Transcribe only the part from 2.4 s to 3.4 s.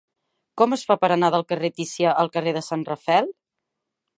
de Sant Rafael?